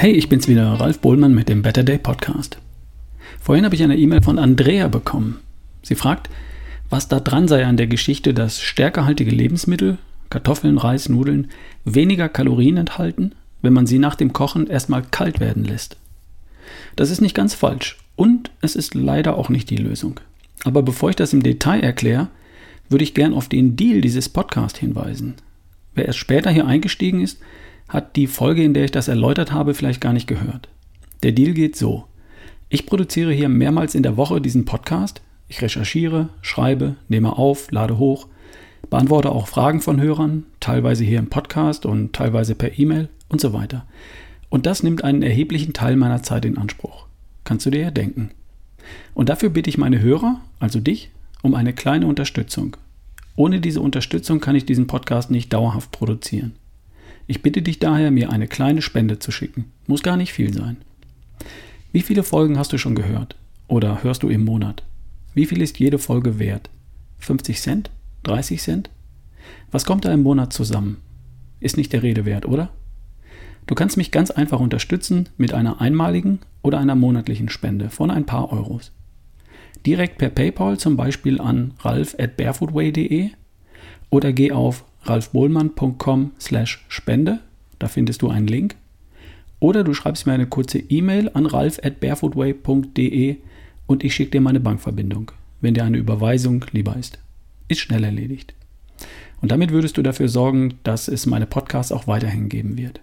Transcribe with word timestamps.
Hey, 0.00 0.12
ich 0.12 0.28
bin's 0.28 0.46
wieder, 0.46 0.74
Ralf 0.74 1.00
Bohlmann 1.00 1.34
mit 1.34 1.48
dem 1.48 1.62
Better 1.62 1.82
Day 1.82 1.98
Podcast. 1.98 2.58
Vorhin 3.40 3.64
habe 3.64 3.74
ich 3.74 3.82
eine 3.82 3.96
E-Mail 3.96 4.22
von 4.22 4.38
Andrea 4.38 4.86
bekommen. 4.86 5.40
Sie 5.82 5.96
fragt, 5.96 6.30
was 6.88 7.08
da 7.08 7.18
dran 7.18 7.48
sei 7.48 7.66
an 7.66 7.76
der 7.76 7.88
Geschichte, 7.88 8.32
dass 8.32 8.62
stärkehaltige 8.62 9.32
Lebensmittel, 9.32 9.98
Kartoffeln, 10.30 10.78
Reis, 10.78 11.08
Nudeln, 11.08 11.50
weniger 11.84 12.28
Kalorien 12.28 12.76
enthalten, 12.76 13.32
wenn 13.60 13.72
man 13.72 13.88
sie 13.88 13.98
nach 13.98 14.14
dem 14.14 14.32
Kochen 14.32 14.68
erstmal 14.68 15.02
kalt 15.02 15.40
werden 15.40 15.64
lässt. 15.64 15.96
Das 16.94 17.10
ist 17.10 17.20
nicht 17.20 17.34
ganz 17.34 17.54
falsch 17.54 17.98
und 18.14 18.52
es 18.60 18.76
ist 18.76 18.94
leider 18.94 19.36
auch 19.36 19.48
nicht 19.48 19.68
die 19.68 19.78
Lösung. 19.78 20.20
Aber 20.62 20.84
bevor 20.84 21.10
ich 21.10 21.16
das 21.16 21.32
im 21.32 21.42
Detail 21.42 21.80
erkläre, 21.80 22.28
würde 22.88 23.02
ich 23.02 23.14
gern 23.14 23.34
auf 23.34 23.48
den 23.48 23.74
Deal 23.74 24.00
dieses 24.00 24.28
Podcasts 24.28 24.78
hinweisen. 24.78 25.34
Wer 25.96 26.06
erst 26.06 26.20
später 26.20 26.52
hier 26.52 26.68
eingestiegen 26.68 27.20
ist, 27.20 27.40
hat 27.88 28.16
die 28.16 28.26
Folge, 28.26 28.62
in 28.62 28.74
der 28.74 28.84
ich 28.84 28.90
das 28.90 29.08
erläutert 29.08 29.52
habe, 29.52 29.74
vielleicht 29.74 30.00
gar 30.00 30.12
nicht 30.12 30.26
gehört. 30.26 30.68
Der 31.22 31.32
Deal 31.32 31.52
geht 31.52 31.76
so. 31.76 32.04
Ich 32.68 32.86
produziere 32.86 33.32
hier 33.32 33.48
mehrmals 33.48 33.94
in 33.94 34.02
der 34.02 34.16
Woche 34.16 34.40
diesen 34.40 34.64
Podcast. 34.64 35.22
Ich 35.48 35.62
recherchiere, 35.62 36.28
schreibe, 36.42 36.96
nehme 37.08 37.38
auf, 37.38 37.70
lade 37.70 37.98
hoch, 37.98 38.28
beantworte 38.90 39.32
auch 39.32 39.48
Fragen 39.48 39.80
von 39.80 40.00
Hörern, 40.00 40.44
teilweise 40.60 41.04
hier 41.04 41.18
im 41.18 41.30
Podcast 41.30 41.86
und 41.86 42.12
teilweise 42.12 42.54
per 42.54 42.78
E-Mail 42.78 43.08
und 43.28 43.40
so 43.40 43.52
weiter. 43.52 43.86
Und 44.50 44.66
das 44.66 44.82
nimmt 44.82 45.04
einen 45.04 45.22
erheblichen 45.22 45.72
Teil 45.72 45.96
meiner 45.96 46.22
Zeit 46.22 46.44
in 46.44 46.58
Anspruch. 46.58 47.06
Kannst 47.44 47.66
du 47.66 47.70
dir 47.70 47.80
ja 47.80 47.90
denken. 47.90 48.30
Und 49.14 49.28
dafür 49.28 49.50
bitte 49.50 49.70
ich 49.70 49.78
meine 49.78 50.00
Hörer, 50.00 50.40
also 50.60 50.80
dich, 50.80 51.10
um 51.42 51.54
eine 51.54 51.72
kleine 51.72 52.06
Unterstützung. 52.06 52.76
Ohne 53.36 53.60
diese 53.60 53.80
Unterstützung 53.80 54.40
kann 54.40 54.56
ich 54.56 54.66
diesen 54.66 54.86
Podcast 54.86 55.30
nicht 55.30 55.52
dauerhaft 55.52 55.90
produzieren. 55.92 56.54
Ich 57.30 57.42
bitte 57.42 57.60
dich 57.60 57.78
daher, 57.78 58.10
mir 58.10 58.30
eine 58.30 58.48
kleine 58.48 58.80
Spende 58.80 59.18
zu 59.18 59.30
schicken. 59.30 59.66
Muss 59.86 60.02
gar 60.02 60.16
nicht 60.16 60.32
viel 60.32 60.54
sein. 60.54 60.78
Wie 61.92 62.00
viele 62.00 62.22
Folgen 62.22 62.58
hast 62.58 62.72
du 62.72 62.78
schon 62.78 62.94
gehört? 62.94 63.36
Oder 63.66 64.02
hörst 64.02 64.22
du 64.22 64.30
im 64.30 64.46
Monat? 64.46 64.82
Wie 65.34 65.44
viel 65.44 65.60
ist 65.60 65.78
jede 65.78 65.98
Folge 65.98 66.38
wert? 66.38 66.70
50 67.18 67.60
Cent? 67.60 67.90
30 68.22 68.62
Cent? 68.62 68.90
Was 69.70 69.84
kommt 69.84 70.06
da 70.06 70.12
im 70.12 70.22
Monat 70.22 70.54
zusammen? 70.54 71.02
Ist 71.60 71.76
nicht 71.76 71.92
der 71.92 72.02
Rede 72.02 72.24
wert, 72.24 72.46
oder? 72.46 72.70
Du 73.66 73.74
kannst 73.74 73.98
mich 73.98 74.10
ganz 74.10 74.30
einfach 74.30 74.60
unterstützen 74.60 75.28
mit 75.36 75.52
einer 75.52 75.82
einmaligen 75.82 76.38
oder 76.62 76.78
einer 76.78 76.94
monatlichen 76.94 77.50
Spende 77.50 77.90
von 77.90 78.10
ein 78.10 78.24
paar 78.24 78.50
Euros. 78.50 78.90
Direkt 79.84 80.16
per 80.16 80.30
PayPal 80.30 80.78
zum 80.78 80.96
Beispiel 80.96 81.42
an 81.42 81.74
ralf 81.80 82.16
at 82.18 82.38
barefootway.de 82.38 83.28
oder 84.08 84.32
geh 84.32 84.52
auf 84.52 84.86
ralfbohlmann.com 85.08 86.32
slash 86.40 86.84
spende, 86.88 87.40
da 87.78 87.88
findest 87.88 88.22
du 88.22 88.28
einen 88.28 88.46
Link. 88.46 88.76
Oder 89.60 89.82
du 89.82 89.94
schreibst 89.94 90.26
mir 90.26 90.32
eine 90.32 90.46
kurze 90.46 90.78
E-Mail 90.78 91.30
an 91.34 91.46
ralf 91.46 91.80
at 91.82 92.00
barefootway.de 92.00 93.36
und 93.86 94.04
ich 94.04 94.14
schicke 94.14 94.32
dir 94.32 94.40
meine 94.40 94.60
Bankverbindung, 94.60 95.32
wenn 95.60 95.74
dir 95.74 95.84
eine 95.84 95.98
Überweisung 95.98 96.64
lieber 96.72 96.96
ist. 96.96 97.18
Ist 97.66 97.80
schnell 97.80 98.04
erledigt. 98.04 98.54
Und 99.40 99.52
damit 99.52 99.70
würdest 99.70 99.96
du 99.96 100.02
dafür 100.02 100.28
sorgen, 100.28 100.74
dass 100.82 101.08
es 101.08 101.26
meine 101.26 101.46
Podcasts 101.46 101.92
auch 101.92 102.06
weiterhin 102.06 102.48
geben 102.48 102.76
wird. 102.76 103.00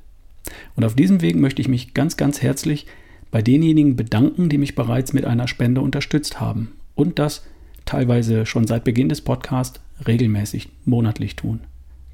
Und 0.76 0.86
auf 0.86 0.95
diesem 0.95 1.22
Weg 1.22 1.36
möchte 1.36 1.61
ich 1.61 1.67
mich 1.67 1.94
ganz, 1.94 2.17
ganz 2.17 2.42
herzlich 2.42 2.86
bei 3.31 3.42
denjenigen 3.42 3.95
bedanken, 3.95 4.50
die 4.50 4.58
mich 4.58 4.76
bereits 4.76 5.14
mit 5.14 5.26
einer 5.26 5.48
Spende 5.48 5.81
unterstützt 5.81 6.39
haben 6.39 6.73
und 6.94 7.20
das 7.20 7.45
teilweise 7.86 8.45
schon 8.45 8.67
seit 8.67 8.83
Beginn 8.83 9.09
des 9.09 9.22
Podcasts 9.22 9.80
regelmäßig 10.08 10.70
monatlich 10.86 11.36
tun. 11.36 11.61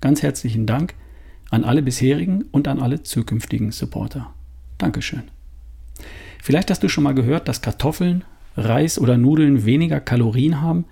Ganz 0.01 0.23
herzlichen 0.23 0.65
Dank 0.65 0.95
an 1.51 1.63
alle 1.63 1.83
bisherigen 1.83 2.45
und 2.51 2.67
an 2.67 2.79
alle 2.79 3.03
zukünftigen 3.03 3.71
Supporter. 3.71 4.33
Dankeschön. 4.79 5.23
Vielleicht 6.41 6.71
hast 6.71 6.81
du 6.81 6.89
schon 6.89 7.03
mal 7.03 7.13
gehört, 7.13 7.47
dass 7.47 7.61
Kartoffeln, 7.61 8.23
Reis 8.57 8.97
oder 8.97 9.17
Nudeln 9.17 9.63
weniger 9.63 9.99
Kalorien 9.99 10.59
haben, 10.59 10.85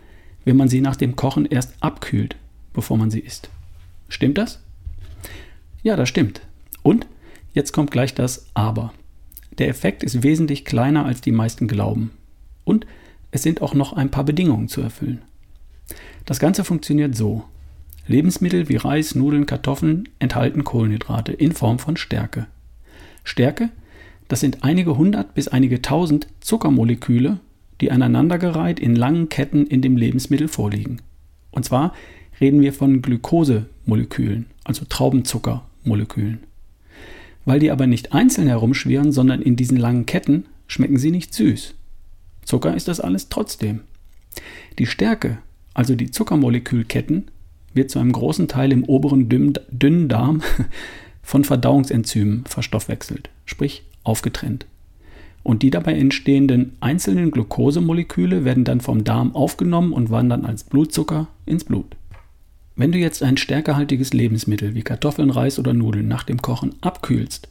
wenn 0.45 0.57
man 0.57 0.67
sie 0.67 0.81
nach 0.81 0.95
dem 0.95 1.15
Kochen 1.15 1.45
erst 1.45 1.73
abkühlt, 1.81 2.35
bevor 2.71 2.97
man 2.97 3.09
sie 3.09 3.19
isst. 3.19 3.49
Stimmt 4.09 4.37
das? 4.37 4.61
Ja, 5.81 5.95
das 5.95 6.07
stimmt. 6.07 6.41
Und 6.83 7.07
jetzt 7.53 7.71
kommt 7.71 7.89
gleich 7.89 8.13
das 8.13 8.45
Aber. 8.53 8.93
Der 9.57 9.69
Effekt 9.69 10.03
ist 10.03 10.21
wesentlich 10.21 10.65
kleiner, 10.65 11.05
als 11.05 11.21
die 11.21 11.31
meisten 11.31 11.67
glauben. 11.67 12.11
Und 12.63 12.85
es 13.31 13.41
sind 13.41 13.61
auch 13.61 13.73
noch 13.73 13.93
ein 13.93 14.11
paar 14.11 14.23
Bedingungen 14.23 14.67
zu 14.67 14.81
erfüllen. 14.81 15.21
Das 16.25 16.39
Ganze 16.39 16.63
funktioniert 16.63 17.15
so. 17.15 17.43
Lebensmittel 18.09 18.69
wie 18.69 18.75
Reis, 18.75 19.13
Nudeln, 19.13 19.45
Kartoffeln 19.45 20.09
enthalten 20.17 20.63
Kohlenhydrate 20.63 21.31
in 21.31 21.51
Form 21.51 21.77
von 21.77 21.95
Stärke. 21.95 22.47
Stärke, 23.23 23.69
das 24.27 24.39
sind 24.39 24.63
einige 24.63 24.97
hundert 24.97 25.35
bis 25.35 25.47
einige 25.47 25.83
tausend 25.83 26.25
Zuckermoleküle, 26.41 27.39
die 27.81 27.91
aneinandergereiht 27.91 28.79
in 28.79 28.95
langen 28.95 29.29
Ketten 29.29 29.67
in 29.67 29.83
dem 29.83 29.95
Lebensmittel 29.95 30.47
vorliegen. 30.47 31.03
Und 31.51 31.65
zwar 31.65 31.93
reden 32.41 32.61
wir 32.61 32.73
von 32.73 33.03
Glukosemolekülen, 33.03 34.47
also 34.63 34.85
Traubenzuckermolekülen. 34.89 36.39
Weil 37.45 37.59
die 37.59 37.69
aber 37.69 37.85
nicht 37.85 38.11
einzeln 38.11 38.47
herumschwirren, 38.47 39.11
sondern 39.11 39.39
in 39.43 39.55
diesen 39.55 39.77
langen 39.77 40.07
Ketten, 40.07 40.47
schmecken 40.65 40.97
sie 40.97 41.11
nicht 41.11 41.31
süß. 41.35 41.75
Zucker 42.43 42.75
ist 42.75 42.87
das 42.87 42.99
alles 42.99 43.29
trotzdem. 43.29 43.81
Die 44.79 44.87
Stärke, 44.87 45.37
also 45.75 45.93
die 45.93 46.09
Zuckermolekülketten, 46.09 47.29
wird 47.73 47.91
zu 47.91 47.99
einem 47.99 48.11
großen 48.11 48.47
Teil 48.47 48.71
im 48.71 48.83
oberen 48.83 49.29
dünnen 49.29 50.07
Darm 50.07 50.41
von 51.21 51.43
Verdauungsenzymen 51.43 52.45
verstoffwechselt, 52.45 53.29
sprich 53.45 53.83
aufgetrennt. 54.03 54.65
Und 55.43 55.63
die 55.63 55.69
dabei 55.69 55.93
entstehenden 55.93 56.73
einzelnen 56.79 57.31
Glukosemoleküle 57.31 58.43
werden 58.43 58.65
dann 58.65 58.81
vom 58.81 59.03
Darm 59.03 59.35
aufgenommen 59.35 59.93
und 59.93 60.09
wandern 60.09 60.45
als 60.45 60.63
Blutzucker 60.63 61.27
ins 61.45 61.63
Blut. 61.63 61.95
Wenn 62.75 62.91
du 62.91 62.97
jetzt 62.97 63.23
ein 63.23 63.37
stärkehaltiges 63.37 64.13
Lebensmittel 64.13 64.73
wie 64.73 64.83
Kartoffeln, 64.83 65.29
Reis 65.29 65.59
oder 65.59 65.73
Nudeln 65.73 66.07
nach 66.07 66.23
dem 66.23 66.41
Kochen 66.41 66.75
abkühlst, 66.81 67.49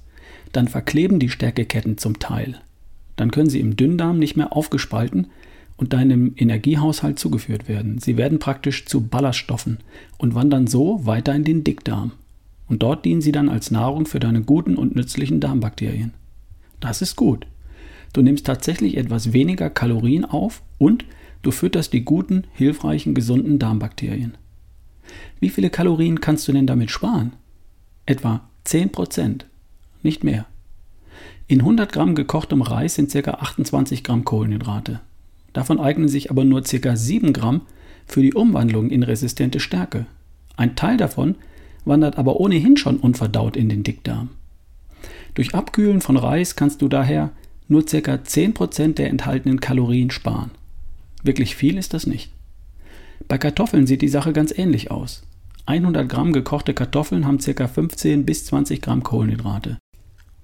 dann 0.53 0.69
verkleben 0.69 1.19
die 1.19 1.29
Stärkeketten 1.29 1.99
zum 1.99 2.19
Teil. 2.19 2.61
Dann 3.17 3.31
können 3.31 3.51
sie 3.51 3.61
im 3.61 3.77
Dünndarm 3.77 4.19
nicht 4.19 4.37
mehr 4.37 4.55
aufgespalten 4.55 5.27
und 5.79 5.93
deinem 5.93 6.35
Energiehaushalt 6.37 7.19
zugeführt 7.19 7.69
werden. 7.69 7.99
Sie 7.99 8.17
werden 8.17 8.39
praktisch 8.39 8.85
zu 8.85 9.07
Ballaststoffen 9.07 9.79
und 10.19 10.35
wandern 10.35 10.67
so 10.67 11.07
weiter 11.07 11.35
in 11.35 11.45
den 11.45 11.65
Dickdarm. 11.65 12.13
Und 12.67 12.83
dort 12.83 13.07
dienen 13.07 13.23
sie 13.23 13.33
dann 13.33 13.49
als 13.49 13.71
Nahrung 13.71 14.05
für 14.05 14.21
deine 14.21 14.43
guten 14.43 14.77
und 14.77 14.95
nützlichen 14.95 15.41
Darmbakterien. 15.41 16.13
Das 16.81 17.01
ist 17.01 17.17
gut. 17.17 17.47
Du 18.13 18.21
nimmst 18.23 18.45
tatsächlich 18.45 18.97
etwas 18.97 19.33
weniger 19.33 19.71
Kalorien 19.71 20.25
auf 20.25 20.63
und 20.77 21.05
du 21.43 21.51
fütterst 21.51 21.93
die 21.93 22.05
guten, 22.05 22.45
hilfreichen, 22.53 23.15
gesunden 23.15 23.59
Darmbakterien. 23.59 24.37
Wie 25.41 25.49
viele 25.49 25.71
Kalorien 25.71 26.21
kannst 26.21 26.47
du 26.49 26.53
denn 26.53 26.67
damit 26.67 26.91
sparen? 26.91 27.33
Etwa 28.05 28.49
10 28.65 28.91
Prozent, 28.91 29.47
nicht 30.03 30.25
mehr. 30.25 30.47
In 31.47 31.61
100 31.61 31.93
Gramm 31.93 32.15
gekochtem 32.15 32.63
Reis 32.63 32.97
sind 32.97 33.13
ca. 33.13 33.31
28 33.31 34.05
Gramm 34.05 34.25
Kohlenhydrate. 34.25 35.01
Davon 35.59 35.81
eignen 35.81 36.07
sich 36.07 36.31
aber 36.31 36.45
nur 36.45 36.63
ca. 36.63 36.95
7 36.95 37.33
Gramm 37.33 37.63
für 38.07 38.23
die 38.23 38.33
Umwandlung 38.33 38.91
in 38.91 39.03
resistente 39.03 39.59
Stärke. 39.59 40.07
Ein 40.57 40.77
Teil 40.77 40.97
davon 40.97 41.35
wandert 41.85 42.17
aber 42.17 42.39
ohnehin 42.39 42.77
schon 42.77 42.99
unverdaut 42.99 43.57
in 43.57 43.69
den 43.69 43.83
Dickdarm. 43.83 44.29
Durch 45.35 45.57
Abkühlen 45.57 46.01
von 46.01 46.17
Reis 46.17 46.55
kannst 46.55 46.81
du 46.81 46.87
daher 46.87 47.33
nur 47.67 47.85
ca. 47.85 47.97
10% 47.97 48.95
der 48.95 49.11
enthaltenen 49.11 49.59
Kalorien 49.59 50.13
sparen. 50.13 50.53
Wirklich 51.25 51.57
viel 51.57 51.77
ist 51.77 51.93
das 51.93 52.07
nicht. 52.07 52.31
Bei 53.27 53.37
Kartoffeln 53.37 53.89
sieht 53.89 54.03
die 54.03 54.07
Sache 54.07 54.33
ganz 54.33 54.57
ähnlich 54.57 54.93
aus. 54.93 55.25
100 55.67 56.09
Gramm 56.09 56.33
gekochte 56.33 56.73
Kartoffeln 56.73 57.27
haben 57.27 57.39
ca. 57.39 57.67
15 57.67 58.25
bis 58.25 58.47
20 58.47 58.81
Gramm 58.81 59.03
Kohlenhydrate. 59.03 59.79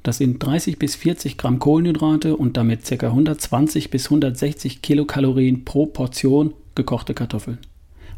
Das 0.05 0.19
sind 0.19 0.39
30 0.39 0.79
bis 0.79 0.97
40 0.97 1.39
Gramm 1.39 1.59
Kohlenhydrate 1.59 2.37
und 2.37 2.59
damit 2.59 2.85
ca. 2.85 3.07
120 3.07 3.91
bis 3.91 4.05
160 4.05 4.83
Kilokalorien 4.83 5.65
pro 5.65 5.87
Portion 5.87 6.53
gekochte 6.75 7.15
Kartoffeln. 7.15 7.59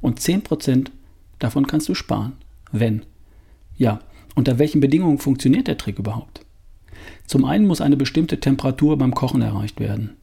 Und 0.01 0.21
10% 0.21 0.89
davon 1.39 1.69
kannst 1.69 1.89
du 1.89 1.95
sparen. 1.95 2.33
Wenn. 2.73 3.03
Ja, 3.79 4.01
unter 4.35 4.59
welchen 4.59 4.81
Bedingungen 4.81 5.19
funktioniert 5.19 5.69
der 5.69 5.79
Trick 5.79 6.01
überhaupt? 6.01 6.41
Zum 7.25 7.45
einen 7.45 7.69
muss 7.69 7.81
eine 7.81 7.97
bestimmte 7.97 8.41
Temperatur 8.41 8.99
beim 8.99 9.15
Kochen 9.15 9.41
erreicht 9.41 9.79
werden. 9.79 10.17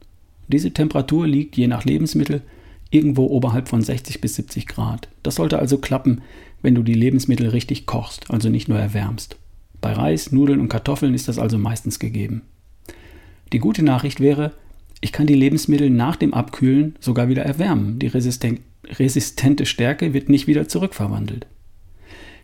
Diese 0.48 0.72
Temperatur 0.72 1.26
liegt 1.26 1.56
je 1.56 1.66
nach 1.66 1.86
Lebensmittel 1.86 2.42
irgendwo 2.90 3.24
oberhalb 3.24 3.68
von 3.68 3.80
60 3.80 4.20
bis 4.20 4.34
70 4.34 4.66
Grad. 4.66 5.08
Das 5.22 5.36
sollte 5.36 5.58
also 5.58 5.78
klappen, 5.78 6.20
wenn 6.60 6.74
du 6.74 6.82
die 6.82 6.92
Lebensmittel 6.92 7.48
richtig 7.48 7.86
kochst, 7.86 8.30
also 8.30 8.50
nicht 8.50 8.68
nur 8.68 8.78
erwärmst. 8.78 9.38
Bei 9.84 9.92
Reis, 9.92 10.32
Nudeln 10.32 10.60
und 10.60 10.70
Kartoffeln 10.70 11.12
ist 11.12 11.28
das 11.28 11.38
also 11.38 11.58
meistens 11.58 11.98
gegeben. 11.98 12.40
Die 13.52 13.58
gute 13.58 13.82
Nachricht 13.82 14.18
wäre, 14.18 14.52
ich 15.02 15.12
kann 15.12 15.26
die 15.26 15.34
Lebensmittel 15.34 15.90
nach 15.90 16.16
dem 16.16 16.32
Abkühlen 16.32 16.96
sogar 17.00 17.28
wieder 17.28 17.42
erwärmen. 17.42 17.98
Die 17.98 18.06
resistente 18.06 19.66
Stärke 19.66 20.14
wird 20.14 20.30
nicht 20.30 20.46
wieder 20.46 20.68
zurückverwandelt. 20.68 21.46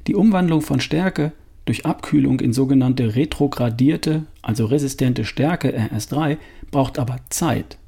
Die 0.07 0.15
Umwandlung 0.15 0.61
von 0.61 0.81
Stärke 0.81 1.33
durch 1.65 1.87
Abkühlung 1.87 2.41
in 2.41 2.53
sogenannte 2.53 3.17
retrogradierte, 3.17 4.27
also 4.43 4.67
resistente 4.67 5.25
Stärke 5.25 5.75
RS3 5.75 6.37
braucht 6.71 6.99
aber 6.99 7.21
Zeit. 7.31 7.79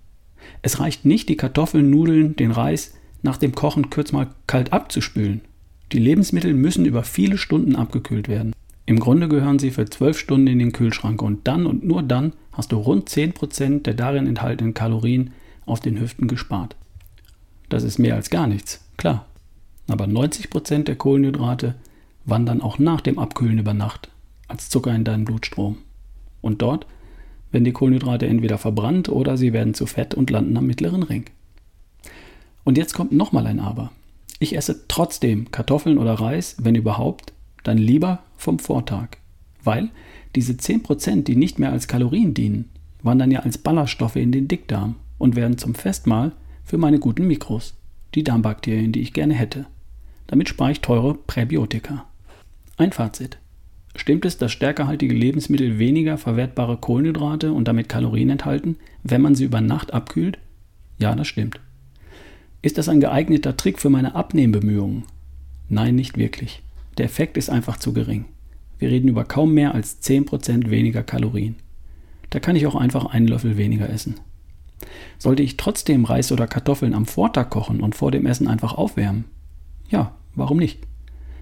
Es 0.62 0.80
reicht 0.80 1.04
nicht, 1.04 1.28
die 1.28 1.36
Kartoffeln, 1.36 1.90
Nudeln, 1.90 2.36
den 2.36 2.52
Reis 2.52 2.94
nach 3.20 3.36
dem 3.36 3.54
Kochen 3.54 3.90
kurz 3.90 4.12
mal 4.12 4.28
kalt 4.46 4.72
abzuspülen. 4.72 5.42
Die 5.92 5.98
Lebensmittel 5.98 6.54
müssen 6.54 6.86
über 6.86 7.02
viele 7.02 7.36
Stunden 7.36 7.76
abgekühlt 7.76 8.28
werden. 8.28 8.54
Im 8.92 9.00
Grunde 9.00 9.26
gehören 9.26 9.58
sie 9.58 9.70
für 9.70 9.86
12 9.86 10.18
Stunden 10.18 10.48
in 10.48 10.58
den 10.58 10.72
Kühlschrank 10.72 11.22
und 11.22 11.48
dann 11.48 11.64
und 11.64 11.82
nur 11.82 12.02
dann 12.02 12.34
hast 12.52 12.72
du 12.72 12.76
rund 12.76 13.08
10% 13.08 13.84
der 13.84 13.94
darin 13.94 14.26
enthaltenen 14.26 14.74
Kalorien 14.74 15.30
auf 15.64 15.80
den 15.80 15.98
Hüften 15.98 16.28
gespart. 16.28 16.76
Das 17.70 17.84
ist 17.84 17.98
mehr 17.98 18.16
als 18.16 18.28
gar 18.28 18.46
nichts, 18.46 18.84
klar. 18.98 19.24
Aber 19.88 20.04
90% 20.04 20.82
der 20.82 20.96
Kohlenhydrate 20.96 21.74
wandern 22.26 22.60
auch 22.60 22.78
nach 22.78 23.00
dem 23.00 23.18
Abkühlen 23.18 23.58
über 23.58 23.72
Nacht 23.72 24.10
als 24.46 24.68
Zucker 24.68 24.94
in 24.94 25.04
deinen 25.04 25.24
Blutstrom. 25.24 25.78
Und 26.42 26.60
dort 26.60 26.84
werden 27.50 27.64
die 27.64 27.72
Kohlenhydrate 27.72 28.26
entweder 28.26 28.58
verbrannt 28.58 29.08
oder 29.08 29.38
sie 29.38 29.54
werden 29.54 29.72
zu 29.72 29.86
Fett 29.86 30.14
und 30.14 30.28
landen 30.28 30.54
am 30.58 30.66
mittleren 30.66 31.02
Ring. 31.02 31.24
Und 32.62 32.76
jetzt 32.76 32.92
kommt 32.92 33.12
nochmal 33.12 33.46
ein 33.46 33.58
Aber. 33.58 33.90
Ich 34.38 34.54
esse 34.54 34.86
trotzdem 34.86 35.50
Kartoffeln 35.50 35.96
oder 35.96 36.12
Reis, 36.12 36.56
wenn 36.60 36.74
überhaupt, 36.74 37.32
dann 37.62 37.78
lieber 37.78 38.22
vom 38.36 38.58
Vortag. 38.58 39.18
Weil 39.62 39.90
diese 40.34 40.54
10%, 40.54 41.24
die 41.24 41.36
nicht 41.36 41.58
mehr 41.58 41.72
als 41.72 41.88
Kalorien 41.88 42.34
dienen, 42.34 42.70
wandern 43.02 43.30
ja 43.30 43.40
als 43.40 43.58
Ballaststoffe 43.58 44.16
in 44.16 44.32
den 44.32 44.48
Dickdarm 44.48 44.96
und 45.18 45.36
werden 45.36 45.58
zum 45.58 45.74
Festmahl 45.74 46.32
für 46.64 46.78
meine 46.78 46.98
guten 46.98 47.26
Mikros, 47.26 47.74
die 48.14 48.24
Darmbakterien, 48.24 48.92
die 48.92 49.00
ich 49.00 49.12
gerne 49.12 49.34
hätte. 49.34 49.66
Damit 50.26 50.48
spare 50.48 50.72
ich 50.72 50.80
teure 50.80 51.14
Präbiotika. 51.14 52.06
Ein 52.76 52.92
Fazit. 52.92 53.38
Stimmt 53.94 54.24
es, 54.24 54.38
dass 54.38 54.52
stärkehaltige 54.52 55.14
Lebensmittel 55.14 55.78
weniger 55.78 56.16
verwertbare 56.16 56.78
Kohlenhydrate 56.78 57.52
und 57.52 57.68
damit 57.68 57.90
Kalorien 57.90 58.30
enthalten, 58.30 58.76
wenn 59.02 59.20
man 59.20 59.34
sie 59.34 59.44
über 59.44 59.60
Nacht 59.60 59.92
abkühlt? 59.92 60.38
Ja, 60.98 61.14
das 61.14 61.26
stimmt. 61.28 61.60
Ist 62.62 62.78
das 62.78 62.88
ein 62.88 63.00
geeigneter 63.00 63.56
Trick 63.56 63.78
für 63.78 63.90
meine 63.90 64.14
Abnehmbemühungen? 64.14 65.04
Nein, 65.68 65.94
nicht 65.96 66.16
wirklich. 66.16 66.62
Der 66.98 67.06
Effekt 67.06 67.36
ist 67.36 67.50
einfach 67.50 67.78
zu 67.78 67.92
gering. 67.92 68.26
Wir 68.78 68.90
reden 68.90 69.08
über 69.08 69.24
kaum 69.24 69.54
mehr 69.54 69.74
als 69.74 70.02
10% 70.02 70.70
weniger 70.70 71.02
Kalorien. 71.02 71.56
Da 72.30 72.40
kann 72.40 72.56
ich 72.56 72.66
auch 72.66 72.74
einfach 72.74 73.06
einen 73.06 73.28
Löffel 73.28 73.56
weniger 73.56 73.88
essen. 73.88 74.16
Sollte 75.18 75.42
ich 75.42 75.56
trotzdem 75.56 76.04
Reis 76.04 76.32
oder 76.32 76.46
Kartoffeln 76.46 76.94
am 76.94 77.06
Vortag 77.06 77.50
kochen 77.50 77.80
und 77.80 77.94
vor 77.94 78.10
dem 78.10 78.26
Essen 78.26 78.48
einfach 78.48 78.74
aufwärmen? 78.74 79.24
Ja, 79.88 80.14
warum 80.34 80.58
nicht? 80.58 80.80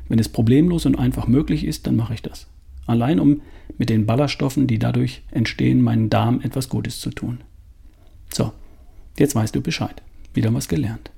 Wenn 0.08 0.18
es 0.18 0.28
problemlos 0.28 0.86
und 0.86 0.98
einfach 0.98 1.26
möglich 1.26 1.64
ist, 1.64 1.86
dann 1.86 1.96
mache 1.96 2.14
ich 2.14 2.22
das. 2.22 2.48
Allein 2.86 3.20
um 3.20 3.40
mit 3.78 3.88
den 3.88 4.04
Ballaststoffen, 4.04 4.66
die 4.66 4.78
dadurch 4.78 5.22
entstehen, 5.30 5.80
meinen 5.80 6.10
Darm 6.10 6.40
etwas 6.40 6.68
Gutes 6.68 7.00
zu 7.00 7.10
tun. 7.10 7.38
So, 8.32 8.52
jetzt 9.18 9.34
weißt 9.34 9.54
du 9.54 9.60
Bescheid 9.60 10.02
wieder 10.34 10.52
was 10.54 10.68
gelernt. 10.68 11.10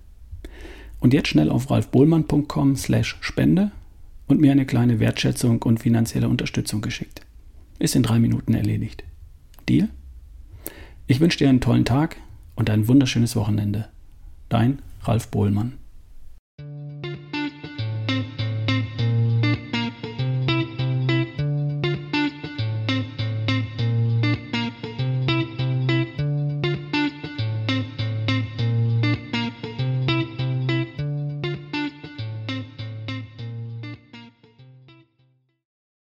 Und 1.00 1.12
jetzt 1.12 1.28
schnell 1.28 1.50
auf 1.50 1.70
ralfbohlmann.com 1.70 2.76
slash 2.76 3.18
Spende 3.20 3.72
und 4.32 4.40
mir 4.40 4.50
eine 4.50 4.64
kleine 4.64 4.98
Wertschätzung 4.98 5.62
und 5.62 5.80
finanzielle 5.80 6.26
Unterstützung 6.26 6.80
geschickt. 6.80 7.20
Ist 7.78 7.94
in 7.94 8.02
drei 8.02 8.18
Minuten 8.18 8.54
erledigt. 8.54 9.04
Deal? 9.68 9.90
Ich 11.06 11.20
wünsche 11.20 11.36
dir 11.36 11.50
einen 11.50 11.60
tollen 11.60 11.84
Tag 11.84 12.16
und 12.54 12.70
ein 12.70 12.88
wunderschönes 12.88 13.36
Wochenende. 13.36 13.88
Dein 14.48 14.78
Ralf 15.02 15.28
Bohlmann. 15.28 15.74